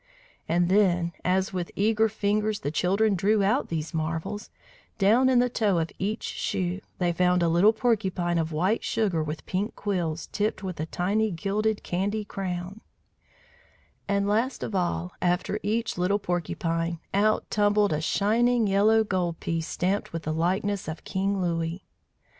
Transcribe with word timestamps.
And 0.49 0.67
then, 0.67 1.11
as 1.23 1.53
with 1.53 1.69
eager 1.75 2.09
fingers 2.09 2.61
the 2.61 2.71
children 2.71 3.13
drew 3.13 3.43
out 3.43 3.67
these 3.67 3.93
marvels, 3.93 4.49
down 4.97 5.29
in 5.29 5.37
the 5.37 5.47
toe 5.47 5.77
of 5.77 5.91
each 5.99 6.23
shoe 6.23 6.81
they 6.97 7.11
found 7.13 7.43
a 7.43 7.47
little 7.47 7.71
porcupine 7.71 8.39
of 8.39 8.51
white 8.51 8.83
sugar 8.83 9.21
with 9.21 9.45
pink 9.45 9.75
quills 9.75 10.25
tipped 10.31 10.63
with 10.63 10.79
a 10.79 10.87
tiny, 10.87 11.29
gilded, 11.29 11.83
candy 11.83 12.25
crown; 12.25 12.81
and 14.07 14.27
last 14.27 14.63
of 14.63 14.73
all, 14.73 15.11
after 15.21 15.59
each 15.61 15.99
little 15.99 16.17
porcupine, 16.17 16.97
out 17.13 17.47
tumbled 17.51 17.93
a 17.93 18.01
shining 18.01 18.65
yellow 18.65 19.03
gold 19.03 19.39
piece 19.39 19.67
stamped 19.67 20.11
with 20.13 20.23
the 20.23 20.33
likeness 20.33 20.87
of 20.87 21.03
King 21.03 21.39
Louis. 21.39 21.85